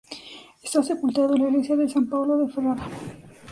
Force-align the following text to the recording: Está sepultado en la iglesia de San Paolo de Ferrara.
Está 0.63 0.81
sepultado 0.81 1.35
en 1.35 1.43
la 1.43 1.49
iglesia 1.49 1.75
de 1.75 1.87
San 1.87 2.09
Paolo 2.09 2.35
de 2.37 2.51
Ferrara. 2.51 2.83